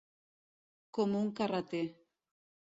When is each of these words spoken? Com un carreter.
Com 0.99 1.15
un 1.21 1.31
carreter. 1.43 1.85